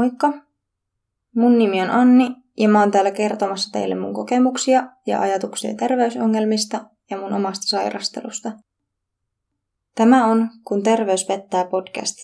Moikka! 0.00 0.32
Mun 1.34 1.58
nimi 1.58 1.82
on 1.82 1.90
Anni 1.90 2.36
ja 2.58 2.68
mä 2.68 2.80
oon 2.80 2.90
täällä 2.90 3.10
kertomassa 3.10 3.72
teille 3.72 3.94
mun 3.94 4.14
kokemuksia 4.14 4.88
ja 5.06 5.20
ajatuksia 5.20 5.74
terveysongelmista 5.74 6.84
ja 7.10 7.16
mun 7.16 7.32
omasta 7.32 7.62
sairastelusta. 7.66 8.52
Tämä 9.94 10.26
on 10.26 10.50
Kun 10.64 10.82
terveys 10.82 11.24
pettää 11.24 11.64
podcast. 11.64 12.16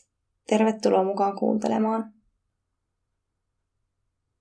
Tervetuloa 0.46 1.04
mukaan 1.04 1.38
kuuntelemaan. 1.38 2.12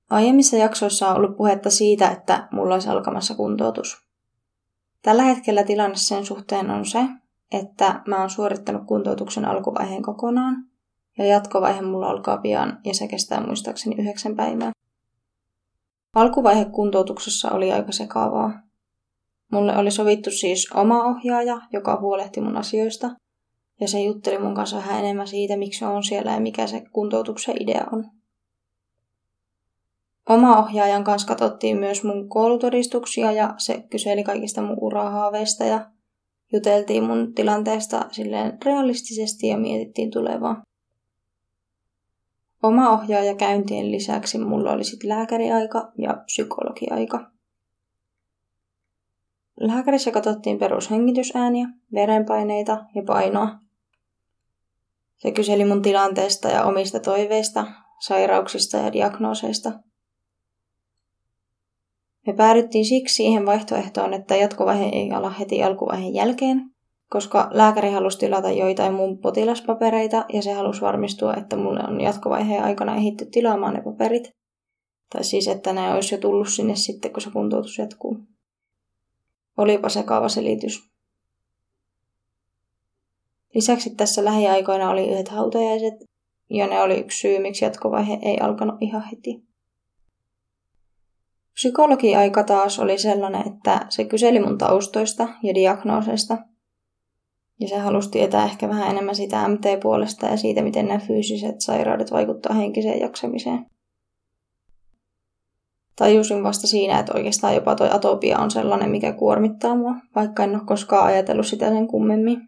Aiemmissa 0.09 0.57
jaksoissa 0.57 1.09
on 1.09 1.17
ollut 1.17 1.37
puhetta 1.37 1.69
siitä, 1.69 2.09
että 2.09 2.47
mulla 2.51 2.73
olisi 2.73 2.89
alkamassa 2.89 3.35
kuntoutus. 3.35 3.97
Tällä 5.01 5.23
hetkellä 5.23 5.63
tilanne 5.63 5.95
sen 5.95 6.25
suhteen 6.25 6.69
on 6.69 6.85
se, 6.85 6.99
että 7.51 8.01
mä 8.07 8.19
oon 8.19 8.29
suorittanut 8.29 8.87
kuntoutuksen 8.87 9.45
alkuvaiheen 9.45 10.01
kokonaan– 10.01 10.55
ja 11.17 11.25
jatkovaihe 11.25 11.81
mulla 11.81 12.07
alkaa 12.07 12.37
pian 12.37 12.79
ja 12.85 12.93
se 12.93 13.07
kestää 13.07 13.45
muistaakseni 13.45 13.95
yhdeksän 13.99 14.35
päivää. 14.35 14.71
Alkuvaihe 16.15 16.65
kuntoutuksessa 16.65 17.51
oli 17.51 17.71
aika 17.71 17.91
sekaavaa. 17.91 18.51
Mulle 19.51 19.77
oli 19.77 19.91
sovittu 19.91 20.31
siis 20.31 20.71
oma 20.73 21.03
ohjaaja, 21.03 21.61
joka 21.73 21.99
huolehti 22.01 22.41
mun 22.41 22.57
asioista, 22.57 23.09
ja 23.81 23.87
se 23.87 24.01
jutteli 24.01 24.37
mun 24.37 24.55
kanssa 24.55 24.77
vähän 24.77 24.99
enemmän 24.99 25.27
siitä, 25.27 25.57
miksi 25.57 25.85
on 25.85 26.03
siellä 26.03 26.31
ja 26.31 26.39
mikä 26.39 26.67
se 26.67 26.83
kuntoutuksen 26.91 27.61
idea 27.61 27.85
on. 27.91 28.05
Oma 30.29 30.59
ohjaajan 30.59 31.03
kanssa 31.03 31.27
katsottiin 31.27 31.77
myös 31.77 32.03
mun 32.03 32.29
koulutodistuksia 32.29 33.31
ja 33.31 33.53
se 33.57 33.83
kyseli 33.89 34.23
kaikista 34.23 34.61
mun 34.61 34.77
urahaaveista 34.81 35.63
ja 35.63 35.91
juteltiin 36.53 37.03
mun 37.03 37.33
tilanteesta 37.33 38.05
silleen 38.11 38.57
realistisesti 38.65 39.47
ja 39.47 39.57
mietittiin 39.57 40.11
tulevaa. 40.11 40.61
Oma 42.65 42.89
ohjaaja 42.89 43.35
käyntien 43.35 43.91
lisäksi 43.91 44.37
mulla 44.37 44.71
oli 44.71 44.83
sitten 44.83 45.09
lääkäriaika 45.09 45.91
ja 45.97 46.13
psykologiaika. 46.25 47.31
Lääkärissä 49.59 50.11
katsottiin 50.11 50.59
perushengitysääniä, 50.59 51.67
verenpaineita 51.93 52.85
ja 52.95 53.03
painoa. 53.07 53.49
Se 55.17 55.31
kyseli 55.31 55.65
mun 55.65 55.81
tilanteesta 55.81 56.47
ja 56.47 56.63
omista 56.63 56.99
toiveista, 56.99 57.65
sairauksista 57.99 58.77
ja 58.77 58.93
diagnooseista. 58.93 59.71
Me 62.27 62.33
päädyttiin 62.33 62.85
siksi 62.85 63.15
siihen 63.15 63.45
vaihtoehtoon, 63.45 64.13
että 64.13 64.35
jatkovaihe 64.35 64.85
ei 64.85 65.11
ala 65.11 65.29
heti 65.29 65.63
alkuvaiheen 65.63 66.13
jälkeen, 66.13 66.74
koska 67.09 67.49
lääkäri 67.51 67.91
halusi 67.91 68.17
tilata 68.17 68.51
joitain 68.51 68.93
mun 68.93 69.17
potilaspapereita 69.17 70.25
ja 70.33 70.41
se 70.41 70.53
halusi 70.53 70.81
varmistua, 70.81 71.33
että 71.33 71.55
mulle 71.55 71.79
on 71.87 72.01
jatkovaiheen 72.01 72.63
aikana 72.63 72.95
ehditty 72.95 73.25
tilaamaan 73.25 73.73
ne 73.73 73.81
paperit. 73.81 74.29
Tai 75.09 75.23
siis, 75.23 75.47
että 75.47 75.73
ne 75.73 75.93
olisi 75.93 76.15
jo 76.15 76.21
tullut 76.21 76.49
sinne 76.49 76.75
sitten, 76.75 77.13
kun 77.13 77.21
se 77.21 77.29
kuntoutus 77.31 77.77
jatkuu. 77.77 78.17
Olipa 79.57 79.87
kaava 80.05 80.29
selitys. 80.29 80.89
Lisäksi 83.53 83.95
tässä 83.95 84.25
lähiaikoina 84.25 84.89
oli 84.89 85.11
yhdet 85.11 85.27
hautajaiset, 85.27 85.93
ja 86.49 86.67
ne 86.67 86.81
oli 86.81 86.99
yksi 86.99 87.19
syy, 87.19 87.39
miksi 87.39 87.65
jatkovaihe 87.65 88.19
ei 88.21 88.39
alkanut 88.39 88.75
ihan 88.81 89.03
heti. 89.11 89.43
Psykologiaika 91.53 92.43
taas 92.43 92.79
oli 92.79 92.97
sellainen, 92.97 93.47
että 93.47 93.85
se 93.89 94.05
kyseli 94.05 94.39
mun 94.39 94.57
taustoista 94.57 95.27
ja 95.43 95.55
diagnooseista– 95.55 96.37
ja 97.59 97.67
se 97.67 97.77
halusi 97.77 98.11
tietää 98.11 98.45
ehkä 98.45 98.69
vähän 98.69 98.91
enemmän 98.91 99.15
sitä 99.15 99.47
MT-puolesta 99.47 100.25
ja 100.25 100.37
siitä, 100.37 100.61
miten 100.61 100.87
nämä 100.87 100.99
fyysiset 100.99 101.61
sairaudet 101.61 102.11
vaikuttaa 102.11 102.53
henkiseen 102.53 102.99
jaksamiseen. 102.99 103.65
Tajusin 105.95 106.43
vasta 106.43 106.67
siinä, 106.67 106.99
että 106.99 107.13
oikeastaan 107.15 107.55
jopa 107.55 107.75
toi 107.75 107.89
atopia 107.91 108.39
on 108.39 108.51
sellainen, 108.51 108.89
mikä 108.89 109.13
kuormittaa 109.13 109.75
mua, 109.75 109.95
vaikka 110.15 110.43
en 110.43 110.55
ole 110.55 110.65
koskaan 110.65 111.05
ajatellut 111.05 111.47
sitä 111.47 111.69
sen 111.69 111.87
kummemmin. 111.87 112.47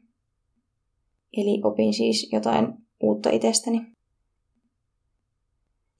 Eli 1.37 1.61
opin 1.63 1.93
siis 1.93 2.29
jotain 2.31 2.73
uutta 3.03 3.29
itsestäni. 3.29 3.81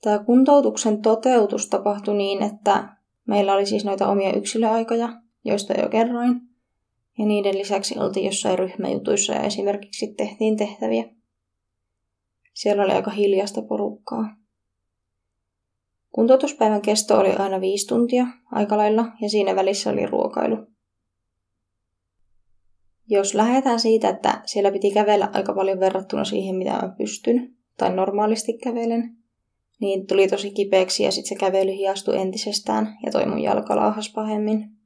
Tämä 0.00 0.18
kuntoutuksen 0.18 1.02
toteutus 1.02 1.68
tapahtui 1.68 2.16
niin, 2.16 2.42
että 2.42 2.96
meillä 3.26 3.54
oli 3.54 3.66
siis 3.66 3.84
noita 3.84 4.08
omia 4.08 4.32
yksilöaikoja, 4.32 5.08
joista 5.44 5.72
jo 5.72 5.88
kerroin. 5.88 6.47
Ja 7.18 7.26
niiden 7.26 7.58
lisäksi 7.58 7.98
oltiin 7.98 8.26
jossain 8.26 8.58
ryhmäjutuissa 8.58 9.32
ja 9.32 9.42
esimerkiksi 9.42 10.14
tehtiin 10.16 10.56
tehtäviä. 10.56 11.04
Siellä 12.54 12.82
oli 12.82 12.92
aika 12.92 13.10
hiljasta 13.10 13.62
porukkaa. 13.62 14.36
Kuntoutuspäivän 16.12 16.82
kesto 16.82 17.18
oli 17.18 17.30
aina 17.30 17.60
viisi 17.60 17.86
tuntia 17.86 18.26
aika 18.52 18.76
lailla 18.76 19.04
ja 19.20 19.30
siinä 19.30 19.56
välissä 19.56 19.90
oli 19.90 20.06
ruokailu. 20.06 20.66
Jos 23.10 23.34
lähdetään 23.34 23.80
siitä, 23.80 24.08
että 24.08 24.42
siellä 24.46 24.72
piti 24.72 24.90
kävellä 24.90 25.30
aika 25.32 25.54
paljon 25.54 25.80
verrattuna 25.80 26.24
siihen, 26.24 26.56
mitä 26.56 26.70
mä 26.70 26.94
pystyn, 26.98 27.56
tai 27.76 27.94
normaalisti 27.94 28.58
kävelen, 28.58 29.16
niin 29.80 30.06
tuli 30.06 30.28
tosi 30.28 30.50
kipeäksi 30.50 31.02
ja 31.02 31.10
sitten 31.10 31.28
se 31.28 31.34
kävely 31.34 31.72
hiastui 31.72 32.18
entisestään 32.18 32.98
ja 33.06 33.12
toi 33.12 33.26
mun 33.26 33.42
jalka 33.42 33.74
pahemmin. 34.14 34.77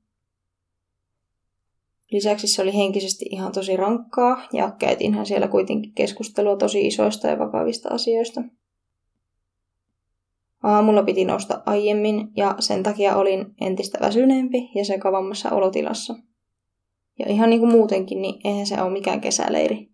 Lisäksi 2.13 2.47
se 2.47 2.63
oli 2.63 2.75
henkisesti 2.75 3.25
ihan 3.31 3.53
tosi 3.53 3.77
rankkaa 3.77 4.43
ja 4.53 4.71
käytiinhän 4.79 5.27
siellä 5.27 5.49
kuitenkin 5.49 5.93
keskustelua 5.95 6.57
tosi 6.57 6.87
isoista 6.87 7.29
ja 7.29 7.39
vakavista 7.39 7.89
asioista. 7.95 8.43
Aamulla 10.63 11.03
piti 11.03 11.25
nousta 11.25 11.63
aiemmin 11.67 12.29
ja 12.37 12.55
sen 12.59 12.83
takia 12.83 13.17
olin 13.17 13.47
entistä 13.61 13.99
väsyneempi 14.01 14.71
ja 14.75 14.85
sekavammassa 14.85 15.51
olotilassa. 15.51 16.15
Ja 17.19 17.27
ihan 17.29 17.51
niin 17.51 17.61
kuin 17.61 17.73
muutenkin, 17.73 18.23
niin 18.23 18.41
eihän 18.45 18.67
se 18.67 18.83
ole 18.83 18.93
mikään 18.93 19.21
kesäleiri. 19.21 19.89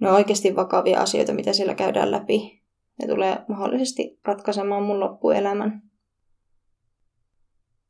Ne 0.00 0.08
on 0.08 0.14
oikeasti 0.14 0.56
vakavia 0.56 1.00
asioita, 1.00 1.34
mitä 1.34 1.52
siellä 1.52 1.74
käydään 1.74 2.10
läpi. 2.10 2.62
Ne 3.02 3.08
tulee 3.08 3.38
mahdollisesti 3.48 4.18
ratkaisemaan 4.24 4.82
mun 4.82 5.00
loppuelämän 5.00 5.87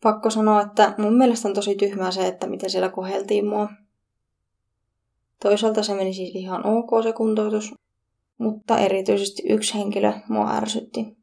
pakko 0.03 0.31
sanoa, 0.31 0.63
että 0.63 0.95
mun 0.99 1.17
mielestä 1.17 1.49
on 1.49 1.55
tosi 1.55 1.75
tyhmää 1.75 2.11
se, 2.11 2.27
että 2.27 2.47
miten 2.47 2.71
siellä 2.71 2.89
koheltiin 2.89 3.47
mua. 3.47 3.69
Toisaalta 5.43 5.83
se 5.83 5.95
meni 5.95 6.15
siis 6.15 6.35
ihan 6.35 6.67
ok 6.67 6.91
se 7.03 7.13
kuntoutus, 7.13 7.75
mutta 8.39 8.79
erityisesti 8.79 9.43
yksi 9.49 9.75
henkilö 9.75 10.13
mua 10.29 10.51
ärsytti. 10.57 11.19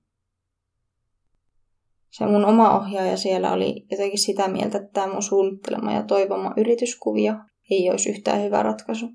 Se 2.09 2.25
mun 2.25 2.46
oma 2.46 2.80
ohjaaja 2.80 3.18
siellä 3.18 3.52
oli 3.52 3.86
jotenkin 3.91 4.19
sitä 4.19 4.47
mieltä, 4.47 4.78
että 4.78 4.90
tämä 4.94 5.13
mun 5.13 5.24
suunnittelema 5.24 5.94
ja 5.94 6.03
toivoma 6.03 6.53
yrityskuvio 6.57 7.34
ei 7.69 7.90
olisi 7.90 8.09
yhtään 8.09 8.44
hyvä 8.44 8.63
ratkaisu. 8.63 9.09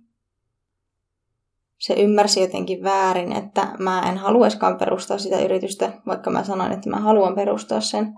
Se 1.79 1.95
ymmärsi 1.95 2.41
jotenkin 2.41 2.83
väärin, 2.83 3.33
että 3.33 3.75
mä 3.79 4.09
en 4.09 4.19
haluaiskaan 4.19 4.79
perustaa 4.79 5.19
sitä 5.19 5.39
yritystä, 5.39 5.93
vaikka 6.07 6.31
mä 6.31 6.45
sanoin, 6.45 6.73
että 6.73 6.91
mä 6.91 6.97
haluan 6.97 7.35
perustaa 7.35 7.81
sen. 7.81 8.15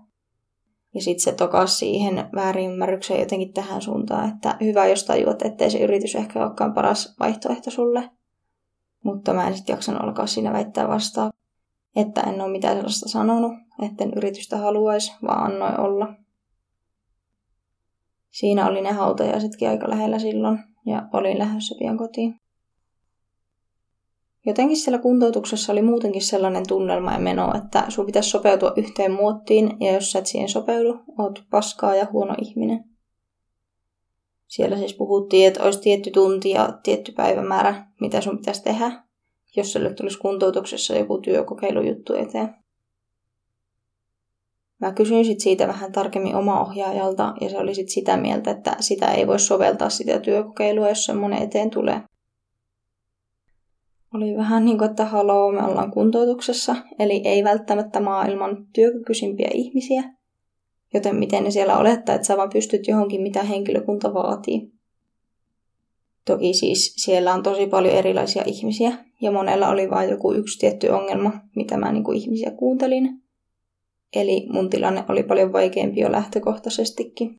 Ja 0.94 1.02
sitten 1.02 1.24
se 1.24 1.32
tokas 1.32 1.78
siihen 1.78 2.28
väärinymmärrykseen 2.34 3.20
jotenkin 3.20 3.52
tähän 3.52 3.82
suuntaan, 3.82 4.28
että 4.28 4.56
hyvä, 4.60 4.86
jos 4.86 5.04
tajuat, 5.04 5.42
ettei 5.42 5.70
se 5.70 5.78
yritys 5.78 6.14
ehkä 6.14 6.42
olekaan 6.42 6.74
paras 6.74 7.16
vaihtoehto 7.20 7.70
sulle. 7.70 8.10
Mutta 9.04 9.34
mä 9.34 9.48
en 9.48 9.56
sitten 9.56 9.74
jaksanut 9.74 10.02
alkaa 10.02 10.26
siinä 10.26 10.52
väittää 10.52 10.88
vastaan, 10.88 11.32
että 11.96 12.20
en 12.20 12.40
ole 12.40 12.52
mitään 12.52 12.76
sellaista 12.76 13.08
sanonut, 13.08 13.52
etten 13.82 14.12
yritystä 14.16 14.56
haluaisi, 14.56 15.12
vaan 15.22 15.52
annoin 15.52 15.80
olla. 15.80 16.14
Siinä 18.30 18.66
oli 18.66 18.80
ne 18.80 18.92
hautajaisetkin 18.92 19.68
aika 19.68 19.90
lähellä 19.90 20.18
silloin 20.18 20.58
ja 20.86 21.08
olin 21.12 21.38
lähdössä 21.38 21.74
pian 21.78 21.98
kotiin. 21.98 22.40
Jotenkin 24.46 24.76
siellä 24.76 24.98
kuntoutuksessa 24.98 25.72
oli 25.72 25.82
muutenkin 25.82 26.22
sellainen 26.22 26.68
tunnelma 26.68 27.12
ja 27.12 27.18
meno, 27.18 27.54
että 27.56 27.84
sun 27.88 28.06
pitäisi 28.06 28.30
sopeutua 28.30 28.72
yhteen 28.76 29.12
muottiin, 29.12 29.76
ja 29.80 29.92
jos 29.92 30.12
sä 30.12 30.18
et 30.18 30.26
siihen 30.26 30.48
sopeudu, 30.48 30.98
oot 31.18 31.44
paskaa 31.50 31.94
ja 31.94 32.06
huono 32.12 32.34
ihminen. 32.42 32.84
Siellä 34.46 34.76
siis 34.76 34.94
puhuttiin, 34.94 35.48
että 35.48 35.62
olisi 35.62 35.80
tietty 35.80 36.10
tunti 36.10 36.50
ja 36.50 36.78
tietty 36.82 37.12
päivämäärä, 37.12 37.86
mitä 38.00 38.20
sun 38.20 38.38
pitäisi 38.38 38.62
tehdä, 38.62 39.02
jos 39.56 39.72
sulle 39.72 39.94
tulisi 39.94 40.18
kuntoutuksessa 40.18 40.96
joku 40.96 41.18
työkokeilujuttu 41.18 42.14
eteen. 42.14 42.54
Mä 44.80 44.92
kysyin 44.92 45.24
sit 45.24 45.40
siitä 45.40 45.68
vähän 45.68 45.92
tarkemmin 45.92 46.34
oma 46.34 46.60
ohjaajalta, 46.60 47.34
ja 47.40 47.50
se 47.50 47.58
oli 47.58 47.74
sit 47.74 47.88
sitä 47.88 48.16
mieltä, 48.16 48.50
että 48.50 48.76
sitä 48.80 49.12
ei 49.12 49.26
voi 49.26 49.38
soveltaa 49.38 49.90
sitä 49.90 50.20
työkokeilua, 50.20 50.88
jos 50.88 51.04
semmoinen 51.04 51.42
eteen 51.42 51.70
tulee 51.70 52.02
oli 54.14 54.36
vähän 54.36 54.64
niin 54.64 54.78
kuin, 54.78 54.90
että 54.90 55.04
haloo, 55.04 55.52
me 55.52 55.64
ollaan 55.64 55.90
kuntoutuksessa, 55.90 56.76
eli 56.98 57.22
ei 57.24 57.44
välttämättä 57.44 58.00
maailman 58.00 58.66
työkykyisimpiä 58.72 59.50
ihmisiä, 59.54 60.02
joten 60.94 61.16
miten 61.16 61.44
ne 61.44 61.50
siellä 61.50 61.78
olettaa, 61.78 62.14
että 62.14 62.26
sä 62.26 62.36
vaan 62.36 62.50
pystyt 62.52 62.88
johonkin, 62.88 63.22
mitä 63.22 63.42
henkilökunta 63.42 64.14
vaatii. 64.14 64.72
Toki 66.24 66.54
siis 66.54 66.94
siellä 66.96 67.34
on 67.34 67.42
tosi 67.42 67.66
paljon 67.66 67.94
erilaisia 67.94 68.42
ihmisiä 68.46 68.92
ja 69.20 69.32
monella 69.32 69.68
oli 69.68 69.90
vain 69.90 70.10
joku 70.10 70.32
yksi 70.32 70.58
tietty 70.58 70.88
ongelma, 70.88 71.32
mitä 71.56 71.76
mä 71.76 71.92
niin 71.92 72.04
kuin 72.04 72.18
ihmisiä 72.18 72.50
kuuntelin. 72.50 73.22
Eli 74.16 74.46
mun 74.50 74.70
tilanne 74.70 75.04
oli 75.08 75.22
paljon 75.22 75.52
vaikeampi 75.52 76.00
jo 76.00 76.12
lähtökohtaisestikin. 76.12 77.36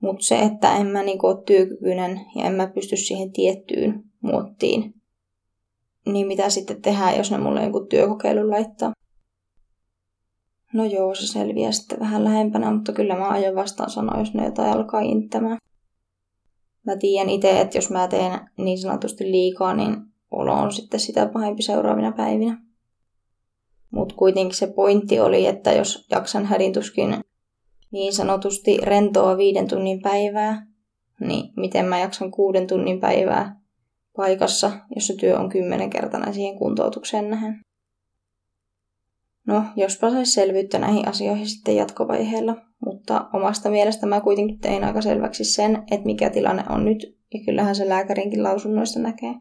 Mutta 0.00 0.24
se, 0.24 0.38
että 0.38 0.76
en 0.76 0.86
mä 0.86 1.02
niinku 1.02 1.26
ole 1.26 1.42
työkykyinen 1.46 2.20
ja 2.36 2.44
en 2.44 2.52
mä 2.52 2.66
pysty 2.66 2.96
siihen 2.96 3.32
tiettyyn 3.32 4.11
muottiin, 4.22 4.94
niin 6.06 6.26
mitä 6.26 6.50
sitten 6.50 6.82
tehdään, 6.82 7.16
jos 7.16 7.30
ne 7.30 7.38
mulle 7.38 7.64
joku 7.64 7.80
työkokeilu 7.80 8.50
laittaa? 8.50 8.92
No 10.72 10.84
joo, 10.84 11.14
se 11.14 11.26
selviää 11.26 11.72
sitten 11.72 12.00
vähän 12.00 12.24
lähempänä, 12.24 12.70
mutta 12.70 12.92
kyllä 12.92 13.16
mä 13.16 13.28
aion 13.28 13.54
vastaan 13.54 13.90
sanoa, 13.90 14.18
jos 14.18 14.34
ne 14.34 14.44
jotain 14.44 14.72
alkaa 14.72 15.00
inttämään. 15.00 15.58
Mä 16.86 16.96
tiedän 16.96 17.30
itse, 17.30 17.60
että 17.60 17.78
jos 17.78 17.90
mä 17.90 18.08
teen 18.08 18.40
niin 18.58 18.78
sanotusti 18.78 19.24
liikaa, 19.30 19.74
niin 19.74 19.96
olo 20.30 20.52
on 20.52 20.72
sitten 20.72 21.00
sitä 21.00 21.26
pahempi 21.26 21.62
seuraavina 21.62 22.12
päivinä. 22.12 22.62
Mutta 23.90 24.14
kuitenkin 24.14 24.56
se 24.56 24.66
pointti 24.66 25.20
oli, 25.20 25.46
että 25.46 25.72
jos 25.72 26.06
jaksan 26.10 26.46
hädintuskin 26.46 27.16
niin 27.90 28.12
sanotusti 28.12 28.76
rentoa 28.76 29.36
viiden 29.36 29.68
tunnin 29.68 30.02
päivää, 30.02 30.66
niin 31.20 31.52
miten 31.56 31.84
mä 31.84 31.98
jaksan 31.98 32.30
kuuden 32.30 32.66
tunnin 32.66 33.00
päivää 33.00 33.61
paikassa, 34.16 34.70
jossa 34.94 35.14
työ 35.20 35.38
on 35.38 35.48
kymmenen 35.48 35.90
kertaa 35.90 36.32
siihen 36.32 36.58
kuntoutukseen 36.58 37.30
nähen. 37.30 37.60
No, 39.46 39.64
jospa 39.76 40.10
saisi 40.10 40.32
selvyyttä 40.32 40.78
näihin 40.78 41.08
asioihin 41.08 41.48
sitten 41.48 41.76
jatkovaiheella, 41.76 42.56
mutta 42.84 43.28
omasta 43.32 43.70
mielestä 43.70 44.06
mä 44.06 44.20
kuitenkin 44.20 44.58
tein 44.60 44.84
aika 44.84 45.02
selväksi 45.02 45.44
sen, 45.44 45.76
että 45.90 46.06
mikä 46.06 46.30
tilanne 46.30 46.64
on 46.68 46.84
nyt, 46.84 47.18
ja 47.34 47.40
kyllähän 47.44 47.74
se 47.74 47.88
lääkärinkin 47.88 48.42
lausunnoista 48.42 49.00
näkee. 49.00 49.34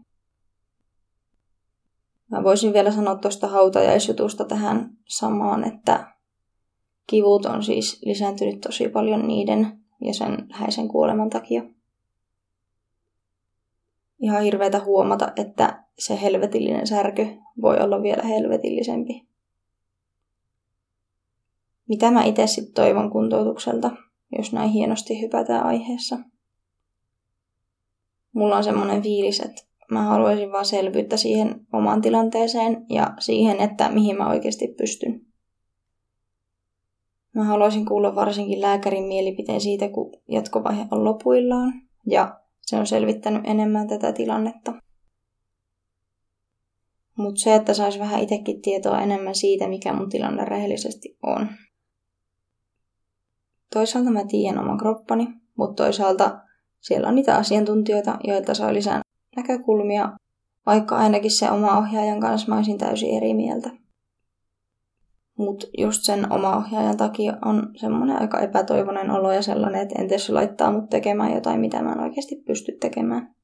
Mä 2.32 2.44
voisin 2.44 2.74
vielä 2.74 2.92
sanoa 2.92 3.16
tuosta 3.16 3.48
hautajaisjutusta 3.48 4.46
tähän 4.46 4.90
samaan, 5.08 5.68
että 5.68 6.14
kivut 7.08 7.46
on 7.46 7.64
siis 7.64 8.02
lisääntynyt 8.06 8.62
tosi 8.62 8.90
paljon 8.90 9.28
niiden 9.28 9.80
ja 10.02 10.14
sen 10.14 10.48
läheisen 10.50 10.88
kuoleman 10.88 11.30
takia. 11.30 11.64
Ihan 14.22 14.44
hirveätä 14.44 14.80
huomata, 14.80 15.32
että 15.36 15.84
se 16.00 16.22
helvetillinen 16.22 16.88
särky 16.88 17.28
voi 17.62 17.78
olla 17.80 18.02
vielä 18.02 18.24
helvetillisempi. 18.24 19.28
Mitä 21.90 22.12
mä 22.12 22.24
itse 22.24 22.48
sitten 22.48 22.74
toivon 22.74 23.12
kuntoutukselta, 23.12 23.92
jos 24.38 24.54
näin 24.54 24.70
hienosti 24.70 25.22
hypätään 25.22 25.66
aiheessa? 25.66 26.20
Mulla 28.34 28.58
on 28.58 28.64
semmoinen 28.64 29.02
fiilis, 29.02 29.40
että 29.40 29.64
mä 29.92 30.04
haluaisin 30.04 30.52
vaan 30.52 30.66
selvyyttä 30.66 31.18
siihen 31.18 31.68
omaan 31.74 32.02
tilanteeseen 32.02 32.86
ja 32.90 33.14
siihen, 33.20 33.60
että 33.60 33.90
mihin 33.90 34.18
mä 34.18 34.30
oikeasti 34.30 34.68
pystyn. 34.78 35.26
Mä 37.36 37.44
haluaisin 37.44 37.86
kuulla 37.86 38.16
varsinkin 38.16 38.62
lääkärin 38.62 39.04
mielipiteen 39.04 39.62
siitä, 39.62 39.90
kun 39.90 40.12
jatkovaihe 40.28 40.86
on 40.92 41.04
lopuillaan 41.04 41.74
ja 42.06 42.42
se 42.62 42.78
on 42.78 42.88
selvittänyt 42.88 43.42
enemmän 43.46 43.88
tätä 43.88 44.14
tilannetta. 44.14 44.74
Mutta 47.18 47.42
se, 47.42 47.56
että 47.56 47.74
sais 47.74 48.00
vähän 48.00 48.22
itsekin 48.22 48.62
tietoa 48.62 49.02
enemmän 49.02 49.36
siitä, 49.36 49.68
mikä 49.68 49.94
mun 49.94 50.10
tilanne 50.10 50.46
rehellisesti 50.46 51.18
on. 51.24 51.50
Toisaalta 53.74 54.12
mä 54.12 54.26
tiedän 54.26 54.60
oman 54.60 54.78
kroppani, 54.78 55.28
mutta 55.58 55.84
toisaalta 55.84 56.40
siellä 56.80 57.08
on 57.08 57.16
niitä 57.16 57.36
asiantuntijoita, 57.36 58.18
joilta 58.24 58.54
saa 58.54 58.74
lisää 58.74 59.02
näkökulmia, 59.36 60.12
vaikka 60.66 60.98
ainakin 60.98 61.32
se 61.32 61.52
oma 61.52 61.78
ohjaajan 61.78 62.20
kanssa 62.20 62.48
mä 62.48 62.56
olisin 62.56 62.78
täysin 62.78 63.18
eri 63.18 63.34
mieltä. 63.34 63.70
Mutta 65.42 65.68
just 65.78 66.04
sen 66.04 66.34
oma 66.34 66.58
ohjaajan 66.58 66.98
takia 66.98 67.38
on 67.46 67.70
semmoinen 67.76 68.22
aika 68.22 68.40
epätoivoinen 68.40 69.12
olo 69.12 69.32
ja 69.32 69.42
sellainen, 69.42 69.82
että 69.82 70.02
entäs 70.02 70.26
se 70.26 70.34
laittaa 70.34 70.72
mut 70.72 70.90
tekemään 70.90 71.34
jotain, 71.34 71.60
mitä 71.60 71.82
mä 71.82 71.92
en 71.92 72.00
oikeasti 72.00 72.36
pysty 72.36 72.72
tekemään. 72.72 73.36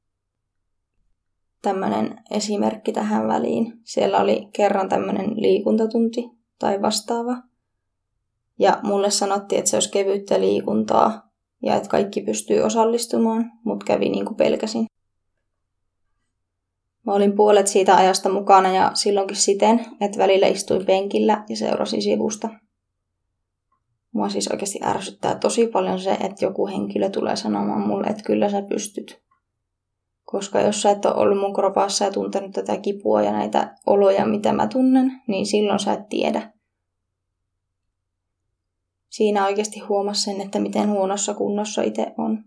Tämmöinen 1.62 2.20
esimerkki 2.32 2.92
tähän 2.92 3.28
väliin. 3.28 3.74
Siellä 3.84 4.18
oli 4.18 4.50
kerran 4.54 4.90
tämmöinen 4.90 5.42
liikuntatunti 5.42 6.30
tai 6.60 6.82
vastaava. 6.82 7.38
Ja 8.60 8.80
mulle 8.84 9.12
sanottiin, 9.12 9.60
että 9.60 9.72
se 9.72 9.78
olisi 9.78 9.92
kevyttä 9.92 10.40
liikuntaa 10.40 11.30
ja 11.64 11.76
että 11.76 11.90
kaikki 11.90 12.22
pystyy 12.22 12.62
osallistumaan, 12.62 13.52
mutta 13.66 13.86
kävi 13.86 14.10
niin 14.10 14.26
kuin 14.26 14.38
pelkäsin. 14.38 14.86
Mä 17.08 17.14
olin 17.14 17.36
puolet 17.36 17.68
siitä 17.68 17.96
ajasta 17.96 18.30
mukana 18.30 18.74
ja 18.74 18.92
silloinkin 18.94 19.38
siten, 19.38 19.86
että 20.02 20.18
välillä 20.18 20.48
istuin 20.48 20.86
penkillä 20.86 21.44
ja 21.50 21.56
seurasin 21.56 22.02
sivusta. 22.02 22.50
Mua 24.12 24.30
siis 24.30 24.48
oikeasti 24.48 24.80
ärsyttää 24.84 25.36
tosi 25.36 25.68
paljon 25.68 26.00
se, 26.00 26.12
että 26.12 26.46
joku 26.46 26.68
henkilö 26.68 27.10
tulee 27.10 27.36
sanomaan 27.36 27.88
mulle, 27.88 28.08
että 28.08 28.24
kyllä 28.24 28.50
sä 28.50 28.62
pystyt. 28.62 29.22
Koska 30.24 30.62
jos 30.62 30.82
sä 30.82 30.92
et 30.92 31.06
ole 31.06 31.16
ollut 31.16 31.40
mun 31.40 31.54
kropassa 31.54 32.06
ja 32.06 32.12
tuntenut 32.12 32.52
tätä 32.52 32.78
kipua 32.78 33.22
ja 33.22 33.32
näitä 33.32 33.76
oloja, 33.86 34.26
mitä 34.26 34.54
mä 34.54 34.68
tunnen, 34.68 35.22
niin 35.28 35.46
silloin 35.46 35.80
sä 35.80 35.94
et 35.94 36.10
tiedä. 36.10 36.54
Siinä 39.10 39.46
oikeasti 39.46 39.80
huomasi 39.80 40.22
sen, 40.22 40.42
että 40.42 40.60
miten 40.60 40.90
huonossa 40.90 41.34
kunnossa 41.34 41.82
itse 41.82 42.14
on 42.18 42.44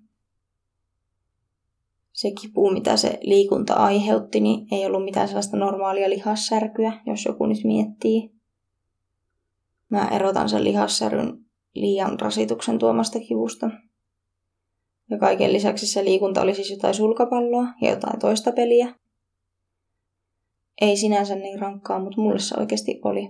se 2.21 2.31
kipu, 2.31 2.71
mitä 2.71 2.97
se 2.97 3.19
liikunta 3.23 3.75
aiheutti, 3.75 4.41
niin 4.41 4.67
ei 4.73 4.87
ollut 4.87 5.05
mitään 5.05 5.29
sellaista 5.29 5.57
normaalia 5.57 6.11
lihassärkyä, 6.11 6.93
jos 7.07 7.25
joku 7.25 7.47
nyt 7.47 7.59
miettii. 7.65 8.31
Mä 9.89 10.09
erotan 10.09 10.49
sen 10.49 10.65
lihassäryn 10.65 11.45
liian 11.75 12.21
rasituksen 12.21 12.79
tuomasta 12.79 13.21
kivusta. 13.21 13.71
Ja 15.11 15.19
kaiken 15.19 15.53
lisäksi 15.53 15.87
se 15.87 16.05
liikunta 16.05 16.43
oli 16.43 16.55
siis 16.55 16.71
jotain 16.71 16.95
sulkapalloa 16.95 17.65
ja 17.83 17.91
jotain 17.91 18.21
toista 18.21 18.53
peliä. 18.53 18.95
Ei 20.81 20.97
sinänsä 20.97 21.35
niin 21.35 21.59
rankkaa, 21.59 22.01
mutta 22.01 22.21
mulle 22.21 22.39
se 22.39 22.55
oikeasti 22.61 23.01
oli 23.05 23.29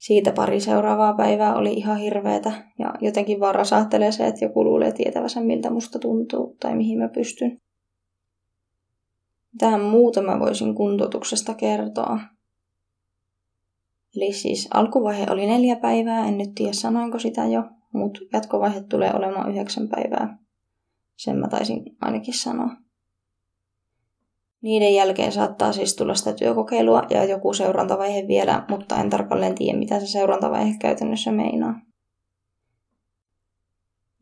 siitä 0.00 0.32
pari 0.32 0.60
seuraavaa 0.60 1.14
päivää 1.14 1.54
oli 1.56 1.72
ihan 1.72 1.98
hirveetä 1.98 2.52
ja 2.78 2.94
jotenkin 3.00 3.40
vaan 3.40 3.54
rasahtelee 3.54 4.12
se, 4.12 4.26
että 4.26 4.44
joku 4.44 4.64
luulee 4.64 4.92
tietävänsä 4.92 5.40
miltä 5.40 5.70
musta 5.70 5.98
tuntuu 5.98 6.56
tai 6.60 6.76
mihin 6.76 6.98
mä 6.98 7.08
pystyn. 7.08 7.58
Tähän 9.58 9.80
muuta 9.80 10.22
mä 10.22 10.40
voisin 10.40 10.74
kuntoutuksesta 10.74 11.54
kertoa. 11.54 12.20
Eli 14.16 14.32
siis 14.32 14.68
alkuvaihe 14.74 15.26
oli 15.30 15.46
neljä 15.46 15.76
päivää, 15.76 16.26
en 16.26 16.38
nyt 16.38 16.50
tiedä 16.54 16.72
sanoinko 16.72 17.18
sitä 17.18 17.46
jo, 17.46 17.62
mutta 17.92 18.20
jatkovaihe 18.32 18.80
tulee 18.80 19.14
olemaan 19.14 19.50
yhdeksän 19.50 19.88
päivää. 19.88 20.38
Sen 21.16 21.36
mä 21.36 21.48
taisin 21.48 21.82
ainakin 22.00 22.34
sanoa. 22.34 22.76
Niiden 24.62 24.94
jälkeen 24.94 25.32
saattaa 25.32 25.72
siis 25.72 25.96
tulla 25.96 26.14
sitä 26.14 26.32
työkokeilua 26.32 27.02
ja 27.10 27.24
joku 27.24 27.52
seurantavaihe 27.52 28.28
vielä, 28.28 28.64
mutta 28.68 29.00
en 29.00 29.10
tarkalleen 29.10 29.54
tiedä, 29.54 29.78
mitä 29.78 30.00
se 30.00 30.06
seurantavaihe 30.06 30.78
käytännössä 30.80 31.32
meinaa. 31.32 31.80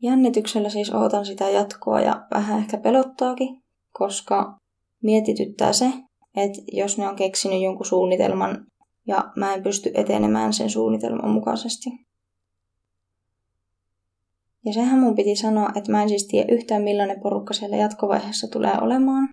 Jännityksellä 0.01 0.69
siis 0.69 0.93
odotan 0.93 1.25
sitä 1.25 1.49
jatkoa 1.49 2.01
ja 2.01 2.27
vähän 2.33 2.59
ehkä 2.59 2.77
pelottaakin, 2.77 3.61
koska 3.91 4.57
mietityttää 5.03 5.73
se, 5.73 5.93
että 6.35 6.61
jos 6.71 6.97
ne 6.97 7.09
on 7.09 7.15
keksinyt 7.15 7.61
jonkun 7.61 7.85
suunnitelman 7.85 8.65
ja 9.07 9.31
mä 9.35 9.53
en 9.53 9.63
pysty 9.63 9.91
etenemään 9.93 10.53
sen 10.53 10.69
suunnitelman 10.69 11.29
mukaisesti. 11.29 11.89
Ja 14.65 14.73
sehän 14.73 14.99
mun 14.99 15.15
piti 15.15 15.35
sanoa, 15.35 15.69
että 15.75 15.91
mä 15.91 16.01
en 16.01 16.09
siis 16.09 16.27
tiedä 16.27 16.55
yhtään 16.55 16.81
millainen 16.81 17.21
porukka 17.21 17.53
siellä 17.53 17.77
jatkovaiheessa 17.77 18.47
tulee 18.47 18.77
olemaan. 18.81 19.29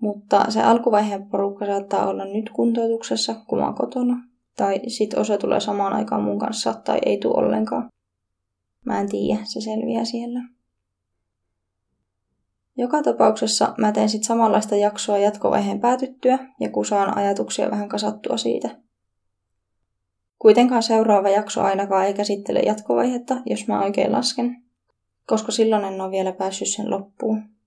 Mutta 0.00 0.50
se 0.50 0.62
alkuvaiheen 0.62 1.26
porukka 1.26 1.66
saattaa 1.66 2.08
olla 2.08 2.24
nyt 2.24 2.50
kuntoutuksessa, 2.50 3.34
kun 3.46 3.58
mä 3.58 3.64
oon 3.64 3.74
kotona. 3.74 4.16
Tai 4.56 4.80
sit 4.88 5.14
osa 5.14 5.38
tulee 5.38 5.60
samaan 5.60 5.92
aikaan 5.92 6.22
mun 6.22 6.38
kanssa, 6.38 6.74
tai 6.74 6.98
ei 7.06 7.18
tule 7.18 7.34
ollenkaan. 7.34 7.88
Mä 8.84 9.00
en 9.00 9.08
tiedä, 9.08 9.40
se 9.44 9.60
selviää 9.60 10.04
siellä. 10.04 10.40
Joka 12.76 13.02
tapauksessa 13.02 13.74
mä 13.78 13.92
teen 13.92 14.08
sit 14.08 14.24
samanlaista 14.24 14.76
jaksoa 14.76 15.18
jatkovaiheen 15.18 15.80
päätyttyä, 15.80 16.38
ja 16.60 16.70
kun 16.70 16.86
saan 16.86 17.18
ajatuksia 17.18 17.70
vähän 17.70 17.88
kasattua 17.88 18.36
siitä. 18.36 18.76
Kuitenkaan 20.38 20.82
seuraava 20.82 21.28
jakso 21.28 21.62
ainakaan 21.62 22.06
ei 22.06 22.14
käsittele 22.14 22.60
jatkovaihetta, 22.60 23.36
jos 23.46 23.68
mä 23.68 23.82
oikein 23.82 24.12
lasken, 24.12 24.62
koska 25.26 25.52
silloin 25.52 25.84
en 25.84 26.00
ole 26.00 26.10
vielä 26.10 26.32
päässyt 26.32 26.68
sen 26.68 26.90
loppuun. 26.90 27.57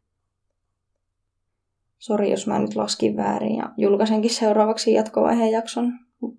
Sori, 2.01 2.31
jos 2.31 2.47
mä 2.47 2.59
nyt 2.59 2.75
laskin 2.75 3.17
väärin 3.17 3.55
ja 3.55 3.73
julkaisenkin 3.77 4.29
seuraavaksi 4.29 4.93
jatkovaiheen 4.93 5.51
jakson. 5.51 5.93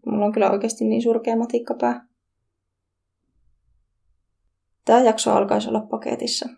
Mulla 0.07 0.26
on 0.26 0.33
kyllä 0.33 0.50
oikeasti 0.50 0.85
niin 0.85 1.02
surkea 1.02 1.37
matikkapää. 1.37 2.07
Tämä 4.85 5.00
jakso 5.00 5.33
alkaisi 5.33 5.69
olla 5.69 5.87
paketissa. 5.90 6.49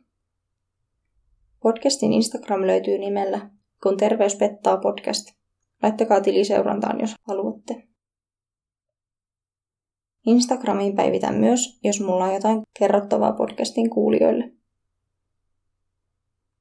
Podcastin 1.62 2.12
Instagram 2.12 2.66
löytyy 2.66 2.99
nimellä 2.99 3.50
Kun 3.82 3.96
terveys 3.96 4.37
pettaa 4.37 4.76
podcast. 4.76 5.26
Laittakaa 5.82 6.20
tiliseurantaan, 6.20 7.00
jos 7.00 7.14
haluatte. 7.23 7.88
Instagramiin 10.26 10.94
päivitän 10.94 11.34
myös, 11.34 11.80
jos 11.84 12.00
mulla 12.00 12.25
on 12.25 12.34
jotain 12.34 12.62
kerrottavaa 12.78 13.32
podcastin 13.32 13.90
kuulijoille. 13.90 14.52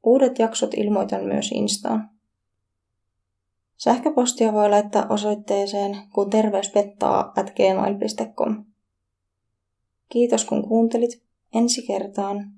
Uudet 0.04 0.40
jaksot 0.40 0.74
ilmoitan 0.74 1.24
myös 1.26 1.52
Instaan. 1.52 2.13
Sähköpostia 3.84 4.54
voi 4.54 4.70
laittaa 4.70 5.06
osoitteeseen 5.10 5.98
kun 6.14 6.30
terveys 6.30 6.70
pettaa 6.70 7.34
at 7.36 7.54
gmail.com. 7.56 8.66
Kiitos 10.10 10.46
kun 10.46 10.68
kuuntelit. 10.68 11.22
Ensi 11.54 11.88
kertaan. 11.88 12.52